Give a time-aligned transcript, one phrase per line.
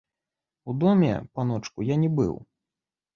[0.71, 2.33] У доме, паночку, я не быў.